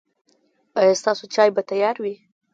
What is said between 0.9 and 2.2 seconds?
ستاسو چای به تیار وي؟